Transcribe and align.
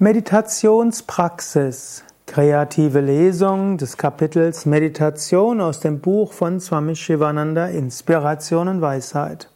Meditationspraxis. 0.00 2.04
Kreative 2.24 3.00
Lesung 3.00 3.78
des 3.78 3.96
Kapitels 3.96 4.64
Meditation 4.64 5.60
aus 5.60 5.80
dem 5.80 5.98
Buch 5.98 6.32
von 6.32 6.60
Swami 6.60 6.94
Shivananda 6.94 7.66
Inspiration 7.66 8.68
und 8.68 8.80
Weisheit. 8.80 9.50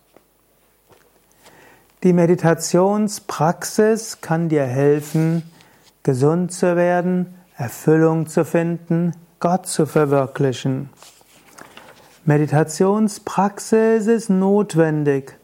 Die 2.03 2.13
Meditationspraxis 2.13 4.21
kann 4.21 4.49
dir 4.49 4.65
helfen, 4.65 5.45
gesund 6.03 6.51
zu 6.51 6.75
werden, 6.75 7.37
Erfüllung 7.57 8.27
zu 8.27 8.45
finden, 8.45 9.13
Gott 9.39 9.69
zu 9.69 9.87
verwirklichen. 9.87 10.91
Meditationspraxis 12.25 14.09
ist 14.09 14.29
notwendig, 14.29 15.39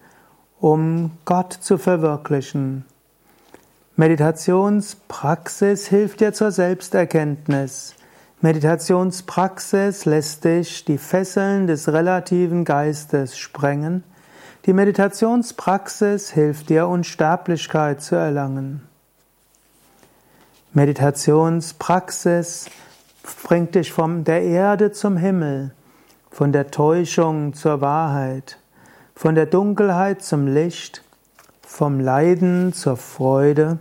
um 0.59 1.13
Gott 1.25 1.53
zu 1.53 1.79
verwirklichen. 1.79 2.85
Meditationspraxis 3.99 5.89
hilft 5.89 6.21
dir 6.21 6.33
zur 6.33 6.53
Selbsterkenntnis. 6.53 7.97
Meditationspraxis 8.41 10.05
lässt 10.05 10.45
dich 10.45 10.85
die 10.85 10.99
Fesseln 10.99 11.67
des 11.67 11.89
relativen 11.89 12.65
Geistes 12.65 13.37
sprengen. 13.37 14.05
Die 14.67 14.73
Meditationspraxis 14.73 16.31
hilft 16.31 16.69
dir, 16.69 16.87
Unsterblichkeit 16.87 18.01
zu 18.01 18.15
erlangen. 18.15 18.83
Meditationspraxis 20.75 22.67
bringt 23.49 23.75
dich 23.75 23.93
von 23.93 24.23
der 24.23 24.45
Erde 24.45 24.93
zum 24.93 25.17
Himmel, 25.17 25.73
von 26.31 26.53
der 26.53 26.71
Täuschung 26.71 27.53
zur 27.53 27.81
Wahrheit, 27.81 28.61
von 29.17 29.35
der 29.35 29.47
Dunkelheit 29.47 30.23
zum 30.23 30.47
Licht, 30.47 31.03
vom 31.63 31.99
Leiden 31.99 32.73
zur 32.73 32.97
Freude, 32.97 33.81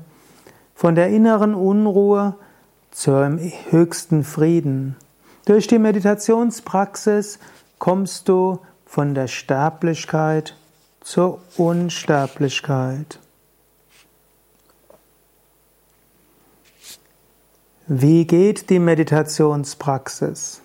von 0.77 0.93
der 0.93 1.09
inneren 1.09 1.55
Unruhe 1.55 2.35
zum 2.91 3.39
höchsten 3.71 4.23
Frieden. 4.23 4.95
Durch 5.45 5.65
die 5.65 5.79
Meditationspraxis 5.79 7.39
kommst 7.79 8.29
du 8.29 8.59
von 8.85 9.15
der 9.15 9.25
Sterblichkeit 9.25 10.55
zur 11.01 11.41
Unsterblichkeit. 11.57 13.17
Wie 17.87 18.27
geht 18.27 18.69
die 18.69 18.77
Meditationspraxis? 18.77 20.61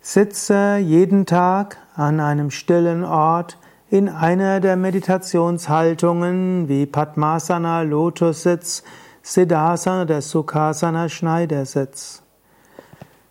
Sitze 0.00 0.76
jeden 0.76 1.26
Tag 1.26 1.78
an 1.96 2.20
einem 2.20 2.52
stillen 2.52 3.02
Ort, 3.02 3.58
in 3.90 4.08
einer 4.08 4.60
der 4.60 4.76
Meditationshaltungen 4.76 6.68
wie 6.68 6.84
Padmasana, 6.84 7.82
Lotussitz, 7.82 8.82
Siddhasana, 9.22 10.04
der 10.04 10.20
Sukhasana, 10.20 11.08
Schneidersitz. 11.08 12.22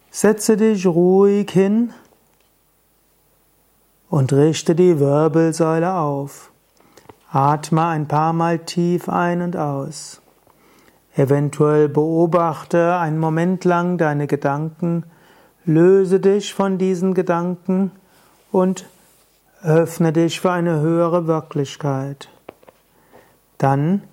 Setze 0.10 0.58
dich 0.58 0.86
ruhig 0.88 1.52
hin 1.52 1.94
und 4.10 4.34
richte 4.34 4.74
die 4.74 5.00
Wirbelsäule 5.00 5.94
auf. 5.94 6.52
Atme 7.32 7.86
ein 7.86 8.08
paar 8.08 8.34
Mal 8.34 8.60
tief 8.60 9.10
ein 9.10 9.42
und 9.42 9.58
aus. 9.58 10.22
Eventuell 11.16 11.90
beobachte 11.90 12.98
einen 12.98 13.20
Moment 13.20 13.64
lang 13.64 13.98
deine 13.98 14.28
Gedanken, 14.28 15.04
löse 15.66 16.20
dich 16.20 16.54
von 16.54 16.78
diesen 16.78 17.14
Gedanken 17.14 17.92
und 18.52 18.86
Öffne 19.64 20.14
dich 20.14 20.40
für 20.40 20.52
eine 20.52 20.82
höhere 20.82 21.26
Wirklichkeit. 21.26 22.30
Dann 23.58 24.04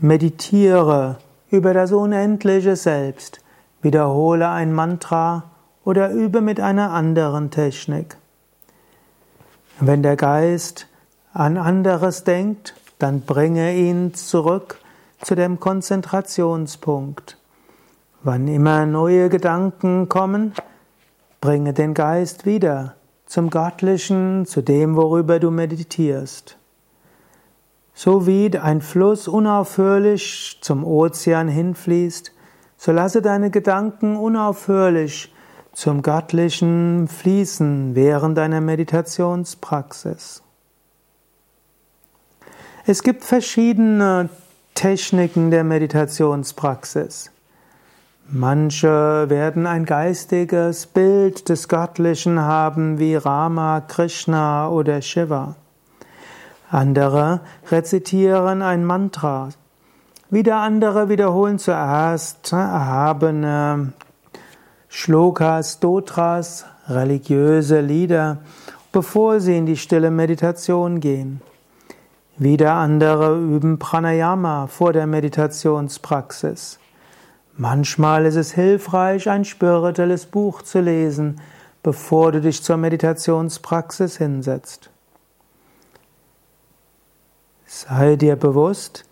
meditiere 0.00 1.18
über 1.50 1.72
das 1.72 1.92
unendliche 1.92 2.74
Selbst. 2.74 3.40
Wiederhole 3.80 4.48
ein 4.48 4.72
Mantra 4.72 5.44
oder 5.84 6.10
übe 6.10 6.40
mit 6.40 6.58
einer 6.58 6.90
anderen 6.90 7.50
Technik. 7.50 8.16
Wenn 9.78 10.02
der 10.02 10.16
Geist 10.16 10.88
an 11.32 11.56
anderes 11.56 12.24
denkt, 12.24 12.74
dann 12.98 13.20
bringe 13.20 13.74
ihn 13.76 14.14
zurück 14.14 14.80
zu 15.20 15.36
dem 15.36 15.60
Konzentrationspunkt. 15.60 17.38
Wann 18.24 18.48
immer 18.48 18.84
neue 18.84 19.28
Gedanken 19.28 20.08
kommen, 20.08 20.54
bringe 21.40 21.72
den 21.72 21.94
Geist 21.94 22.46
wieder 22.46 22.94
zum 23.34 23.50
Göttlichen, 23.50 24.46
zu 24.46 24.62
dem, 24.62 24.94
worüber 24.94 25.40
du 25.40 25.50
meditierst. 25.50 26.56
So 27.92 28.28
wie 28.28 28.56
ein 28.56 28.80
Fluss 28.80 29.26
unaufhörlich 29.26 30.58
zum 30.60 30.84
Ozean 30.84 31.48
hinfließt, 31.48 32.30
so 32.76 32.92
lasse 32.92 33.22
deine 33.22 33.50
Gedanken 33.50 34.14
unaufhörlich 34.14 35.34
zum 35.72 36.02
Göttlichen 36.02 37.08
fließen 37.08 37.96
während 37.96 38.38
deiner 38.38 38.60
Meditationspraxis. 38.60 40.44
Es 42.86 43.02
gibt 43.02 43.24
verschiedene 43.24 44.28
Techniken 44.74 45.50
der 45.50 45.64
Meditationspraxis. 45.64 47.32
Manche 48.26 49.28
werden 49.28 49.66
ein 49.66 49.84
geistiges 49.84 50.86
Bild 50.86 51.50
des 51.50 51.68
Göttlichen 51.68 52.40
haben 52.40 52.98
wie 52.98 53.16
Rama, 53.16 53.82
Krishna 53.82 54.68
oder 54.70 55.02
Shiva. 55.02 55.56
Andere 56.70 57.40
rezitieren 57.70 58.62
ein 58.62 58.84
Mantra. 58.84 59.50
Wieder 60.30 60.56
andere 60.56 61.10
wiederholen 61.10 61.58
zuerst 61.58 62.50
erhabene 62.52 63.92
Shlokas, 64.88 65.80
Dotras, 65.80 66.64
religiöse 66.88 67.80
Lieder, 67.80 68.38
bevor 68.90 69.38
sie 69.40 69.58
in 69.58 69.66
die 69.66 69.76
stille 69.76 70.10
Meditation 70.10 71.00
gehen. 71.00 71.42
Wieder 72.38 72.72
andere 72.72 73.38
üben 73.38 73.78
Pranayama 73.78 74.66
vor 74.66 74.94
der 74.94 75.06
Meditationspraxis. 75.06 76.78
Manchmal 77.56 78.26
ist 78.26 78.34
es 78.34 78.52
hilfreich, 78.52 79.28
ein 79.28 79.44
spirituelles 79.44 80.26
Buch 80.26 80.62
zu 80.62 80.80
lesen, 80.80 81.40
bevor 81.84 82.32
du 82.32 82.40
dich 82.40 82.62
zur 82.62 82.76
Meditationspraxis 82.76 84.16
hinsetzt. 84.16 84.90
Sei 87.64 88.16
dir 88.16 88.36
bewusst, 88.36 89.04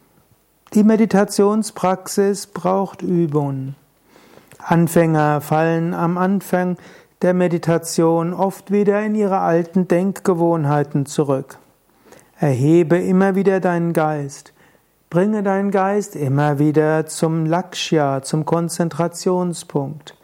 die 0.75 0.83
Meditationspraxis 0.83 2.49
braucht 2.49 3.03
Übung. 3.03 3.75
Anfänger 4.59 5.41
fallen 5.41 5.95
am 5.95 6.19
Anfang 6.19 6.79
der 7.23 7.35
Meditation 7.35 8.33
oft 8.35 8.73
wieder 8.73 9.03
in 9.05 9.15
ihre 9.15 9.39
alten 9.39 9.87
Denkgewohnheiten 9.87 11.07
zurück. 11.07 11.59
Erhebe 12.39 12.99
immer 12.99 13.37
wieder 13.37 13.61
deinen 13.61 13.93
Geist. 13.93 14.52
Bringe 15.13 15.43
deinen 15.43 15.71
Geist 15.71 16.17
immer 16.17 16.59
wieder 16.59 17.05
zum 17.05 17.45
Lakshya, 17.45 18.23
zum 18.23 18.47
Konzentrationspunkt. 18.47 20.17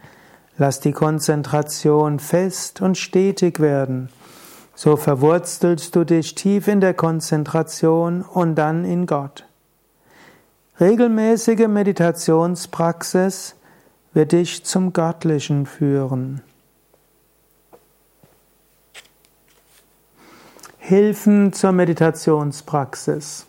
Lass 0.57 0.81
die 0.81 0.93
Konzentration 0.93 2.19
fest 2.19 2.81
und 2.81 2.97
stetig 2.97 3.61
werden. 3.61 4.09
So 4.75 4.97
verwurzelst 4.97 5.95
du 5.95 6.05
dich 6.05 6.35
tief 6.35 6.69
in 6.69 6.81
der 6.81 6.95
Konzentration 6.95 8.23
und 8.23 8.55
dann 8.55 8.87
in 8.87 9.05
Gott. 9.05 9.45
Regelmäßige 10.81 11.69
Meditationspraxis 11.69 13.57
wird 14.15 14.33
dich 14.33 14.65
zum 14.65 14.95
Göttlichen 14.95 15.67
führen. 15.67 16.41
Hilfen 20.79 21.53
zur 21.53 21.73
Meditationspraxis. 21.73 23.45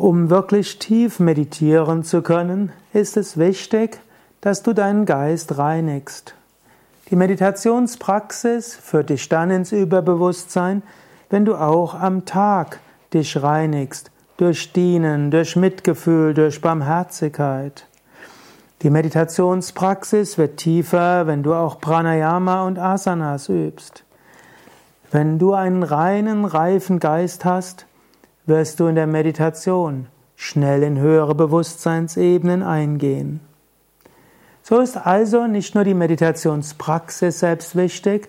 Um 0.00 0.30
wirklich 0.30 0.78
tief 0.78 1.20
meditieren 1.20 2.04
zu 2.04 2.22
können, 2.22 2.72
ist 2.94 3.18
es 3.18 3.36
wichtig, 3.36 4.00
dass 4.40 4.62
du 4.62 4.72
deinen 4.72 5.04
Geist 5.04 5.58
reinigst. 5.58 6.34
Die 7.10 7.16
Meditationspraxis 7.16 8.74
führt 8.76 9.10
dich 9.10 9.28
dann 9.28 9.50
ins 9.50 9.72
Überbewusstsein, 9.72 10.82
wenn 11.28 11.44
du 11.44 11.54
auch 11.54 11.92
am 11.92 12.24
Tag 12.24 12.80
dich 13.12 13.42
reinigst, 13.42 14.10
durch 14.38 14.72
Dienen, 14.72 15.30
durch 15.30 15.54
Mitgefühl, 15.54 16.32
durch 16.32 16.62
Barmherzigkeit. 16.62 17.86
Die 18.80 18.88
Meditationspraxis 18.88 20.38
wird 20.38 20.56
tiefer, 20.56 21.26
wenn 21.26 21.42
du 21.42 21.52
auch 21.52 21.78
Pranayama 21.78 22.62
und 22.66 22.78
Asanas 22.78 23.50
übst. 23.50 24.04
Wenn 25.10 25.38
du 25.38 25.52
einen 25.52 25.82
reinen, 25.82 26.46
reifen 26.46 27.00
Geist 27.00 27.44
hast, 27.44 27.84
wirst 28.50 28.80
du 28.80 28.88
in 28.88 28.96
der 28.96 29.06
Meditation 29.06 30.08
schnell 30.36 30.82
in 30.82 30.98
höhere 30.98 31.34
Bewusstseinsebenen 31.34 32.62
eingehen. 32.62 33.40
So 34.62 34.80
ist 34.80 34.96
also 34.96 35.46
nicht 35.46 35.74
nur 35.74 35.84
die 35.84 35.94
Meditationspraxis 35.94 37.38
selbst 37.38 37.76
wichtig, 37.76 38.28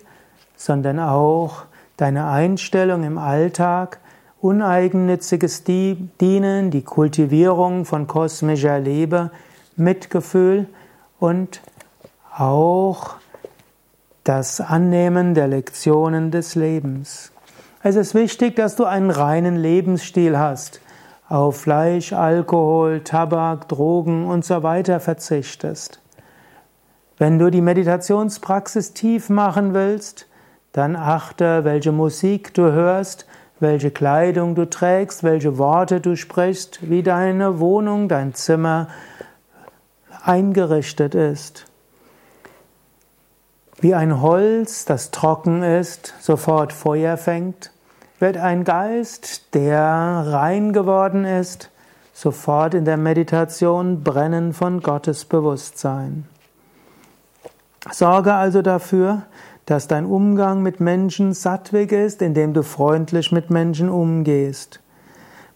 sondern 0.56 1.00
auch 1.00 1.64
deine 1.96 2.28
Einstellung 2.28 3.02
im 3.02 3.18
Alltag 3.18 3.98
uneigennütziges 4.40 5.64
Dienen, 5.64 6.70
die 6.70 6.82
Kultivierung 6.82 7.84
von 7.84 8.06
kosmischer 8.06 8.78
Liebe, 8.78 9.30
Mitgefühl 9.76 10.68
und 11.18 11.60
auch 12.36 13.16
das 14.22 14.60
Annehmen 14.60 15.34
der 15.34 15.48
Lektionen 15.48 16.30
des 16.30 16.54
Lebens. 16.54 17.31
Es 17.84 17.96
ist 17.96 18.14
wichtig, 18.14 18.54
dass 18.54 18.76
du 18.76 18.84
einen 18.84 19.10
reinen 19.10 19.56
Lebensstil 19.56 20.38
hast, 20.38 20.80
auf 21.28 21.62
Fleisch, 21.62 22.12
Alkohol, 22.12 23.00
Tabak, 23.00 23.66
Drogen 23.66 24.26
und 24.28 24.44
so 24.44 24.62
weiter 24.62 25.00
verzichtest. 25.00 26.00
Wenn 27.18 27.40
du 27.40 27.50
die 27.50 27.60
Meditationspraxis 27.60 28.94
tief 28.94 29.28
machen 29.28 29.74
willst, 29.74 30.28
dann 30.70 30.94
achte, 30.94 31.64
welche 31.64 31.90
Musik 31.90 32.54
du 32.54 32.70
hörst, 32.70 33.26
welche 33.58 33.90
Kleidung 33.90 34.54
du 34.54 34.70
trägst, 34.70 35.24
welche 35.24 35.58
Worte 35.58 36.00
du 36.00 36.14
sprichst, 36.14 36.88
wie 36.88 37.02
deine 37.02 37.58
Wohnung, 37.58 38.08
dein 38.08 38.32
Zimmer 38.32 38.86
eingerichtet 40.24 41.16
ist. 41.16 41.64
Wie 43.80 43.96
ein 43.96 44.20
Holz, 44.22 44.84
das 44.84 45.10
trocken 45.10 45.64
ist, 45.64 46.14
sofort 46.20 46.72
Feuer 46.72 47.16
fängt, 47.16 47.71
wird 48.22 48.36
ein 48.36 48.62
Geist, 48.62 49.52
der 49.52 49.82
rein 50.28 50.72
geworden 50.72 51.24
ist, 51.24 51.70
sofort 52.14 52.72
in 52.72 52.84
der 52.84 52.96
Meditation 52.96 54.04
brennen 54.04 54.52
von 54.52 54.80
Gottes 54.80 55.24
Bewusstsein. 55.24 56.28
Sorge 57.90 58.32
also 58.32 58.62
dafür, 58.62 59.22
dass 59.66 59.88
dein 59.88 60.06
Umgang 60.06 60.62
mit 60.62 60.78
Menschen 60.78 61.34
sattwig 61.34 61.90
ist, 61.90 62.22
indem 62.22 62.54
du 62.54 62.62
freundlich 62.62 63.32
mit 63.32 63.50
Menschen 63.50 63.88
umgehst. 63.88 64.78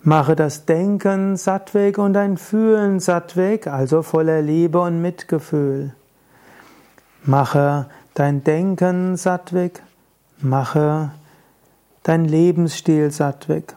Mache 0.03 0.35
das 0.35 0.67
Denken 0.67 1.37
sattwig 1.37 1.99
und 1.99 2.15
dein 2.15 2.37
Fühlen 2.37 2.99
sattwig, 2.99 3.69
also 3.69 4.03
voller 4.03 4.43
Liebe 4.43 4.81
und 4.81 5.01
Mitgefühl. 5.01 5.95
Mache 7.23 7.87
dein 8.15 8.43
Denken 8.43 9.17
sattwig, 9.17 9.83
mache 10.41 11.13
dein 12.07 12.25
Lebensstil 12.25 13.11
sattwig. 13.11 13.75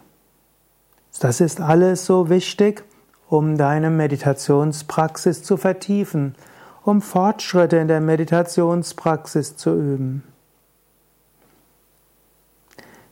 Das 1.19 1.41
ist 1.41 1.59
alles 1.59 2.05
so 2.05 2.29
wichtig, 2.29 2.83
um 3.27 3.57
deine 3.57 3.89
Meditationspraxis 3.89 5.41
zu 5.41 5.57
vertiefen, 5.57 6.35
um 6.83 7.01
Fortschritte 7.01 7.77
in 7.77 7.87
der 7.87 8.01
Meditationspraxis 8.01 9.57
zu 9.57 9.71
üben. 9.71 10.23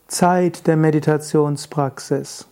Zeit 0.08 0.68
der 0.68 0.78
Meditationspraxis. 0.78 2.48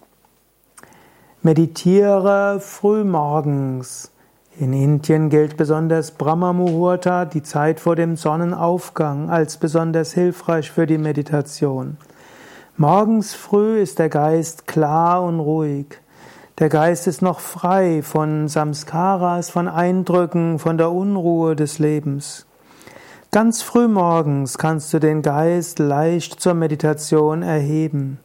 Meditiere 1.44 2.60
frühmorgens. 2.60 4.12
In 4.58 4.74
Indien 4.74 5.30
gilt 5.30 5.56
besonders 5.56 6.12
Brahma 6.12 6.52
Muhurta, 6.52 7.26
die 7.26 7.44
Zeit 7.44 7.80
vor 7.80 7.96
dem 7.96 8.16
Sonnenaufgang, 8.16 9.30
als 9.30 9.58
besonders 9.58 10.14
hilfreich 10.14 10.72
für 10.72 10.88
die 10.88 10.98
Meditation. 10.98 11.98
Morgens 12.78 13.34
früh 13.34 13.80
ist 13.80 14.00
der 14.00 14.10
Geist 14.10 14.68
klar 14.68 15.24
und 15.24 15.40
ruhig. 15.40 15.86
Der 16.60 16.68
Geist 16.68 17.08
ist 17.08 17.22
noch 17.22 17.40
frei 17.40 18.02
von 18.04 18.50
Samskaras, 18.50 19.50
von 19.50 19.70
Eindrücken, 19.70 20.60
von 20.60 20.78
der 20.78 20.92
Unruhe 20.92 21.56
des 21.56 21.80
Lebens. 21.80 22.46
Ganz 23.32 23.62
früh 23.62 23.88
morgens 23.88 24.58
kannst 24.58 24.94
du 24.94 25.00
den 25.00 25.22
Geist 25.22 25.80
leicht 25.80 26.42
zur 26.42 26.54
Meditation 26.54 27.44
erheben. 27.44 28.20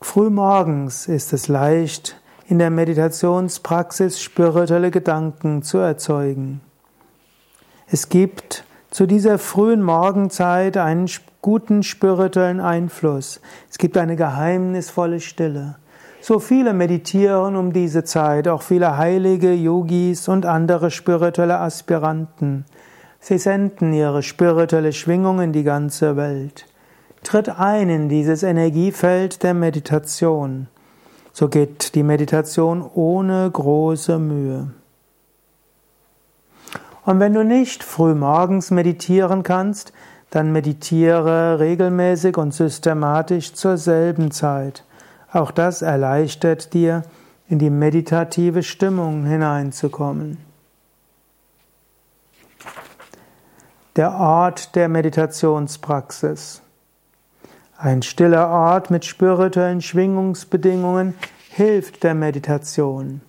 Früh 0.00 0.30
morgens 0.30 1.06
ist 1.06 1.32
es 1.32 1.46
leicht, 1.46 2.20
in 2.48 2.58
der 2.58 2.70
Meditationspraxis 2.70 4.20
spirituelle 4.20 4.90
Gedanken 4.90 5.62
zu 5.62 5.78
erzeugen. 5.78 6.60
Es 7.86 8.08
gibt 8.08 8.64
zu 8.90 9.06
dieser 9.06 9.38
frühen 9.38 9.82
Morgenzeit 9.82 10.76
einen 10.76 11.06
guten 11.44 11.82
spirituellen 11.82 12.58
Einfluss. 12.58 13.38
Es 13.70 13.76
gibt 13.76 13.98
eine 13.98 14.16
geheimnisvolle 14.16 15.20
Stille. 15.20 15.76
So 16.22 16.38
viele 16.38 16.72
meditieren 16.72 17.56
um 17.56 17.74
diese 17.74 18.02
Zeit, 18.02 18.48
auch 18.48 18.62
viele 18.62 18.96
heilige 18.96 19.52
Yogis 19.52 20.26
und 20.26 20.46
andere 20.46 20.90
spirituelle 20.90 21.60
Aspiranten. 21.60 22.64
Sie 23.20 23.36
senden 23.36 23.92
ihre 23.92 24.22
spirituelle 24.22 24.94
Schwingung 24.94 25.38
in 25.42 25.52
die 25.52 25.64
ganze 25.64 26.16
Welt. 26.16 26.64
Tritt 27.24 27.50
ein 27.50 27.90
in 27.90 28.08
dieses 28.08 28.42
Energiefeld 28.42 29.42
der 29.42 29.52
Meditation. 29.52 30.68
So 31.34 31.48
geht 31.48 31.94
die 31.94 32.04
Meditation 32.04 32.82
ohne 32.94 33.50
große 33.50 34.18
Mühe. 34.18 34.68
Und 37.04 37.20
wenn 37.20 37.34
du 37.34 37.44
nicht 37.44 37.84
früh 37.84 38.14
morgens 38.14 38.70
meditieren 38.70 39.42
kannst, 39.42 39.92
dann 40.34 40.50
meditiere 40.50 41.60
regelmäßig 41.60 42.36
und 42.36 42.52
systematisch 42.52 43.54
zur 43.54 43.76
selben 43.76 44.32
Zeit. 44.32 44.82
Auch 45.32 45.52
das 45.52 45.80
erleichtert 45.80 46.74
dir, 46.74 47.02
in 47.48 47.60
die 47.60 47.70
meditative 47.70 48.64
Stimmung 48.64 49.24
hineinzukommen. 49.26 50.38
Der 53.94 54.12
Ort 54.14 54.74
der 54.74 54.88
Meditationspraxis. 54.88 56.62
Ein 57.76 58.02
stiller 58.02 58.48
Ort 58.48 58.90
mit 58.90 59.04
spirituellen 59.04 59.82
Schwingungsbedingungen 59.82 61.14
hilft 61.50 62.02
der 62.02 62.14
Meditation. 62.14 63.20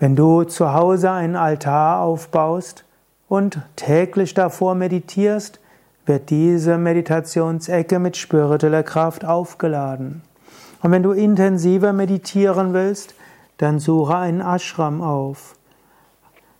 Wenn 0.00 0.16
du 0.16 0.42
zu 0.42 0.72
Hause 0.72 1.12
einen 1.12 1.36
Altar 1.36 2.00
aufbaust 2.00 2.84
und 3.30 3.60
täglich 3.76 4.34
davor 4.34 4.74
meditierst, 4.74 5.60
wird 6.04 6.30
diese 6.30 6.76
Meditationsecke 6.78 8.00
mit 8.00 8.16
spiritueller 8.16 8.82
Kraft 8.82 9.24
aufgeladen. 9.24 10.22
Und 10.82 10.90
wenn 10.90 11.04
du 11.04 11.12
intensiver 11.12 11.92
meditieren 11.92 12.72
willst, 12.72 13.14
dann 13.58 13.78
suche 13.78 14.16
einen 14.16 14.40
Ashram 14.40 15.00
auf. 15.00 15.54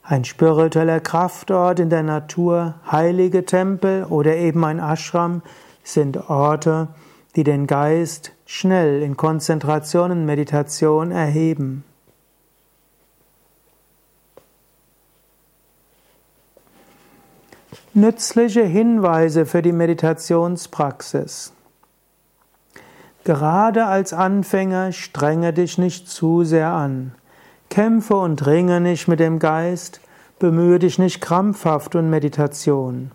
Ein 0.04 0.24
spiritueller 0.24 1.00
Kraftort 1.00 1.80
in 1.80 1.90
der 1.90 2.04
Natur, 2.04 2.74
heilige 2.90 3.44
Tempel 3.44 4.04
oder 4.04 4.36
eben 4.36 4.64
ein 4.64 4.78
Ashram 4.78 5.42
sind 5.82 6.30
Orte, 6.30 6.86
die 7.34 7.42
den 7.42 7.66
Geist 7.66 8.30
schnell 8.46 9.02
in 9.02 9.16
Konzentration 9.16 10.12
und 10.12 10.24
Meditation 10.24 11.10
erheben. 11.10 11.82
Nützliche 17.92 18.62
Hinweise 18.62 19.46
für 19.46 19.62
die 19.62 19.72
Meditationspraxis. 19.72 21.52
Gerade 23.24 23.86
als 23.86 24.12
Anfänger 24.12 24.92
strenge 24.92 25.52
dich 25.52 25.76
nicht 25.76 26.08
zu 26.08 26.44
sehr 26.44 26.68
an. 26.68 27.16
Kämpfe 27.68 28.14
und 28.14 28.46
ringe 28.46 28.80
nicht 28.80 29.08
mit 29.08 29.18
dem 29.18 29.40
Geist, 29.40 30.00
bemühe 30.38 30.78
dich 30.78 31.00
nicht 31.00 31.20
krampfhaft 31.20 31.96
um 31.96 32.08
Meditation. 32.10 33.10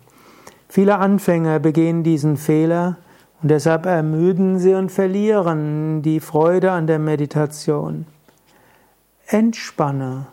Viele 0.68 0.98
Anfänger 0.98 1.58
begehen 1.58 2.02
diesen 2.02 2.36
Fehler 2.36 2.98
und 3.42 3.50
deshalb 3.50 3.86
ermüden 3.86 4.58
sie 4.58 4.74
und 4.74 4.92
verlieren 4.92 6.02
die 6.02 6.20
Freude 6.20 6.72
an 6.72 6.86
der 6.86 6.98
Meditation. 6.98 8.04
Entspanne, 9.26 10.26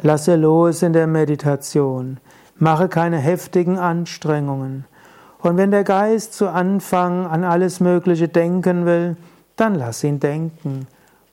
lasse 0.00 0.36
los 0.36 0.80
in 0.80 0.94
der 0.94 1.06
Meditation. 1.06 2.18
Mache 2.60 2.88
keine 2.88 3.16
heftigen 3.16 3.78
Anstrengungen. 3.78 4.84
Und 5.38 5.56
wenn 5.56 5.70
der 5.70 5.82
Geist 5.82 6.34
zu 6.34 6.48
Anfang 6.48 7.26
an 7.26 7.42
alles 7.42 7.80
Mögliche 7.80 8.28
denken 8.28 8.84
will, 8.84 9.16
dann 9.56 9.74
lass 9.74 10.04
ihn 10.04 10.20
denken. 10.20 10.86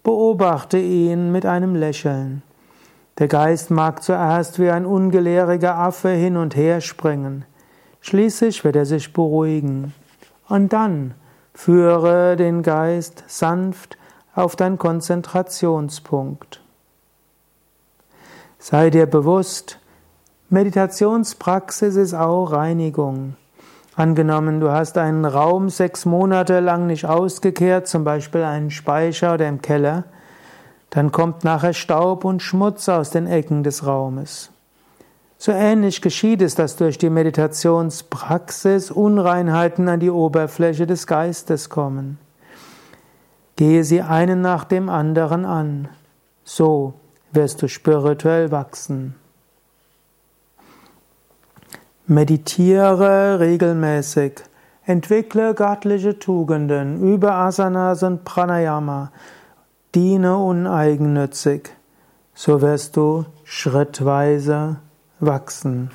Beobachte 0.03 0.77
ihn 0.77 1.33
mit 1.33 1.45
einem 1.45 1.75
Lächeln. 1.75 2.43
Der 3.17 3.27
Geist 3.27 3.71
mag 3.71 4.03
zuerst 4.03 4.57
wie 4.57 4.69
ein 4.69 4.85
ungelehriger 4.85 5.75
Affe 5.75 6.09
hin 6.09 6.37
und 6.37 6.55
her 6.55 6.79
springen. 6.79 7.43
Schließlich 7.99 8.63
wird 8.63 8.77
er 8.77 8.85
sich 8.85 9.11
beruhigen. 9.11 9.93
Und 10.47 10.71
dann 10.71 11.13
führe 11.53 12.37
den 12.37 12.63
Geist 12.63 13.25
sanft 13.27 13.97
auf 14.33 14.55
deinen 14.55 14.77
Konzentrationspunkt. 14.77 16.61
Sei 18.59 18.89
dir 18.89 19.07
bewusst, 19.07 19.79
Meditationspraxis 20.49 21.97
ist 21.97 22.13
auch 22.13 22.53
Reinigung. 22.53 23.35
Angenommen, 23.97 24.61
du 24.61 24.71
hast 24.71 24.97
einen 24.97 25.25
Raum 25.25 25.67
sechs 25.67 26.05
Monate 26.05 26.61
lang 26.61 26.87
nicht 26.87 27.03
ausgekehrt, 27.03 27.89
zum 27.89 28.05
Beispiel 28.05 28.43
einen 28.43 28.71
Speicher 28.71 29.33
oder 29.33 29.45
im 29.49 29.61
Keller, 29.61 30.05
dann 30.89 31.11
kommt 31.11 31.43
nachher 31.43 31.73
Staub 31.73 32.23
und 32.23 32.41
Schmutz 32.41 32.87
aus 32.87 33.09
den 33.09 33.27
Ecken 33.27 33.63
des 33.63 33.85
Raumes. 33.85 34.49
So 35.37 35.51
ähnlich 35.51 36.01
geschieht 36.01 36.41
es, 36.41 36.55
dass 36.55 36.77
durch 36.77 36.97
die 36.97 37.09
Meditationspraxis 37.09 38.89
Unreinheiten 38.89 39.89
an 39.89 39.99
die 39.99 40.09
Oberfläche 40.09 40.87
des 40.87 41.07
Geistes 41.07 41.69
kommen. 41.69 42.19
Gehe 43.57 43.83
sie 43.83 44.01
einen 44.01 44.39
nach 44.39 44.63
dem 44.63 44.87
anderen 44.87 45.43
an. 45.43 45.89
So 46.45 46.93
wirst 47.33 47.61
du 47.61 47.67
spirituell 47.67 48.49
wachsen. 48.49 49.15
Meditiere 52.09 53.41
regelmäßig. 53.41 54.35
Entwickle 54.85 55.53
göttliche 55.53 56.17
Tugenden 56.17 57.01
über 57.01 57.33
Asanas 57.33 58.01
und 58.01 58.23
Pranayama. 58.23 59.11
Diene 59.93 60.37
uneigennützig. 60.37 61.69
So 62.33 62.61
wirst 62.61 62.95
du 62.95 63.25
schrittweise 63.43 64.77
wachsen. 65.19 65.91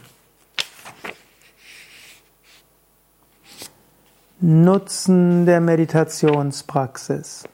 Nutzen 4.39 5.47
der 5.47 5.63
Meditationspraxis. 5.63 7.45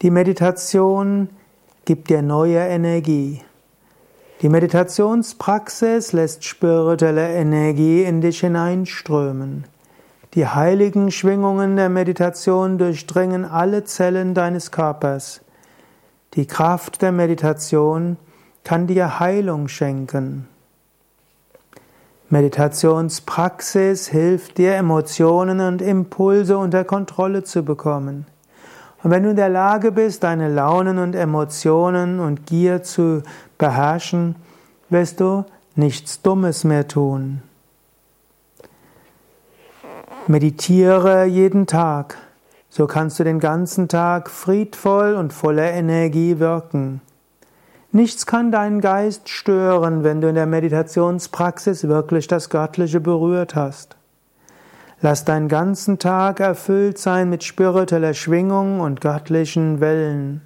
Die 0.00 0.10
Meditation 0.10 1.28
gibt 1.84 2.08
dir 2.08 2.22
neue 2.22 2.60
Energie. 2.60 3.42
Die 4.42 4.50
Meditationspraxis 4.50 6.12
lässt 6.12 6.44
spirituelle 6.44 7.34
Energie 7.34 8.02
in 8.02 8.20
dich 8.20 8.40
hineinströmen. 8.40 9.64
Die 10.34 10.46
heiligen 10.46 11.10
Schwingungen 11.10 11.76
der 11.76 11.88
Meditation 11.88 12.76
durchdringen 12.76 13.46
alle 13.46 13.84
Zellen 13.84 14.34
deines 14.34 14.70
Körpers. 14.70 15.40
Die 16.34 16.44
Kraft 16.44 17.00
der 17.00 17.12
Meditation 17.12 18.18
kann 18.62 18.86
dir 18.86 19.20
Heilung 19.20 19.68
schenken. 19.68 20.46
Meditationspraxis 22.28 24.08
hilft 24.08 24.58
dir, 24.58 24.74
Emotionen 24.74 25.60
und 25.60 25.80
Impulse 25.80 26.58
unter 26.58 26.84
Kontrolle 26.84 27.44
zu 27.44 27.62
bekommen. 27.62 28.26
Und 29.06 29.12
wenn 29.12 29.22
du 29.22 29.30
in 29.30 29.36
der 29.36 29.48
Lage 29.48 29.92
bist, 29.92 30.24
deine 30.24 30.52
Launen 30.52 30.98
und 30.98 31.14
Emotionen 31.14 32.18
und 32.18 32.44
Gier 32.44 32.82
zu 32.82 33.22
beherrschen, 33.56 34.34
wirst 34.88 35.20
du 35.20 35.44
nichts 35.76 36.22
Dummes 36.22 36.64
mehr 36.64 36.88
tun. 36.88 37.40
Meditiere 40.26 41.24
jeden 41.24 41.68
Tag, 41.68 42.18
so 42.68 42.88
kannst 42.88 43.20
du 43.20 43.22
den 43.22 43.38
ganzen 43.38 43.86
Tag 43.86 44.28
friedvoll 44.28 45.14
und 45.14 45.32
voller 45.32 45.70
Energie 45.70 46.40
wirken. 46.40 47.00
Nichts 47.92 48.26
kann 48.26 48.50
deinen 48.50 48.80
Geist 48.80 49.28
stören, 49.28 50.02
wenn 50.02 50.20
du 50.20 50.28
in 50.28 50.34
der 50.34 50.46
Meditationspraxis 50.46 51.86
wirklich 51.86 52.26
das 52.26 52.50
Göttliche 52.50 52.98
berührt 52.98 53.54
hast. 53.54 53.94
Lass 55.02 55.24
deinen 55.24 55.48
ganzen 55.48 55.98
Tag 55.98 56.40
erfüllt 56.40 56.98
sein 56.98 57.28
mit 57.28 57.44
spiritueller 57.44 58.14
Schwingung 58.14 58.80
und 58.80 59.00
göttlichen 59.00 59.80
Wellen. 59.80 60.40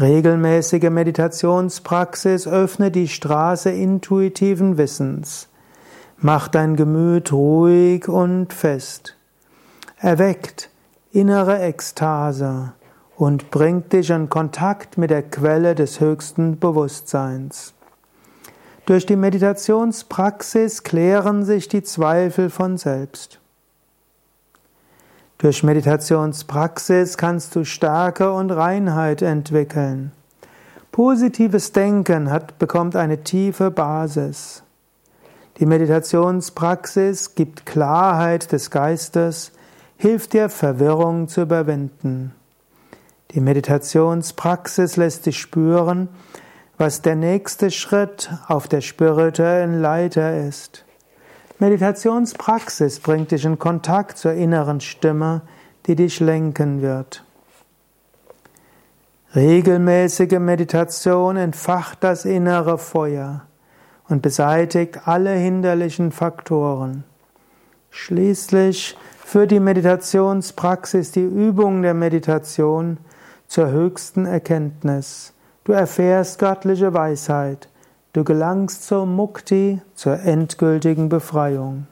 Regelmäßige 0.00 0.90
Meditationspraxis 0.90 2.46
öffne 2.46 2.92
die 2.92 3.08
Straße 3.08 3.70
intuitiven 3.70 4.78
Wissens. 4.78 5.48
Mach 6.18 6.46
dein 6.46 6.76
Gemüt 6.76 7.32
ruhig 7.32 8.08
und 8.08 8.52
fest. 8.52 9.16
Erweckt 9.98 10.70
innere 11.10 11.60
Ekstase 11.60 12.74
und 13.16 13.50
bringt 13.50 13.92
dich 13.92 14.10
in 14.10 14.28
Kontakt 14.28 14.98
mit 14.98 15.10
der 15.10 15.22
Quelle 15.22 15.74
des 15.74 15.98
höchsten 15.98 16.60
Bewusstseins. 16.60 17.74
Durch 18.88 19.04
die 19.04 19.16
Meditationspraxis 19.16 20.82
klären 20.82 21.44
sich 21.44 21.68
die 21.68 21.82
Zweifel 21.82 22.48
von 22.48 22.78
selbst. 22.78 23.38
Durch 25.36 25.62
Meditationspraxis 25.62 27.18
kannst 27.18 27.54
du 27.54 27.66
Stärke 27.66 28.32
und 28.32 28.50
Reinheit 28.50 29.20
entwickeln. 29.20 30.12
Positives 30.90 31.72
Denken 31.72 32.30
hat, 32.30 32.58
bekommt 32.58 32.96
eine 32.96 33.22
tiefe 33.24 33.70
Basis. 33.70 34.62
Die 35.58 35.66
Meditationspraxis 35.66 37.34
gibt 37.34 37.66
Klarheit 37.66 38.52
des 38.52 38.70
Geistes, 38.70 39.52
hilft 39.98 40.32
dir 40.32 40.48
Verwirrung 40.48 41.28
zu 41.28 41.42
überwinden. 41.42 42.34
Die 43.32 43.40
Meditationspraxis 43.40 44.96
lässt 44.96 45.26
dich 45.26 45.38
spüren, 45.38 46.08
was 46.78 47.02
der 47.02 47.16
nächste 47.16 47.70
Schritt 47.72 48.30
auf 48.46 48.68
der 48.68 48.80
spirituellen 48.80 49.80
Leiter 49.80 50.46
ist. 50.46 50.84
Meditationspraxis 51.58 53.00
bringt 53.00 53.32
dich 53.32 53.44
in 53.44 53.58
Kontakt 53.58 54.16
zur 54.16 54.32
inneren 54.32 54.80
Stimme, 54.80 55.42
die 55.86 55.96
dich 55.96 56.20
lenken 56.20 56.80
wird. 56.80 57.24
Regelmäßige 59.34 60.38
Meditation 60.38 61.36
entfacht 61.36 61.98
das 62.02 62.24
innere 62.24 62.78
Feuer 62.78 63.42
und 64.08 64.22
beseitigt 64.22 65.06
alle 65.06 65.32
hinderlichen 65.32 66.12
Faktoren. 66.12 67.04
Schließlich 67.90 68.96
führt 69.24 69.50
die 69.50 69.60
Meditationspraxis 69.60 71.10
die 71.10 71.24
Übung 71.24 71.82
der 71.82 71.94
Meditation 71.94 72.98
zur 73.48 73.68
höchsten 73.70 74.26
Erkenntnis. 74.26 75.34
Du 75.68 75.74
erfährst 75.74 76.38
göttliche 76.38 76.94
Weisheit. 76.94 77.68
Du 78.14 78.24
gelangst 78.24 78.84
zur 78.84 79.04
Mukti, 79.04 79.82
zur 79.94 80.18
endgültigen 80.18 81.10
Befreiung. 81.10 81.86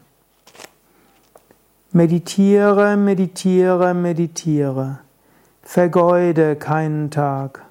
Meditiere, 1.92 2.96
meditiere, 2.96 3.92
meditiere. 3.92 5.00
Vergeude 5.60 6.56
keinen 6.56 7.10
Tag. 7.10 7.66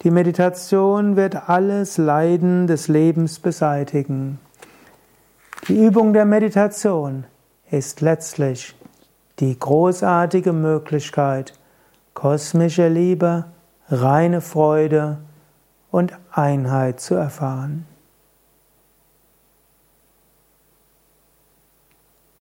Die 0.00 0.10
Meditation 0.10 1.14
wird 1.14 1.46
alles 1.46 1.98
Leiden 1.98 2.66
des 2.66 2.88
Lebens 2.88 3.38
beseitigen. 3.38 4.38
Die 5.68 5.76
Übung 5.76 6.14
der 6.14 6.24
Meditation 6.24 7.24
ist 7.70 8.00
letztlich 8.00 8.74
die 9.40 9.58
großartige 9.58 10.54
Möglichkeit, 10.54 11.52
kosmische 12.14 12.88
Liebe, 12.88 13.44
reine 13.90 14.40
Freude 14.40 15.18
und 15.94 16.12
Einheit 16.32 16.98
zu 16.98 17.14
erfahren. 17.14 17.86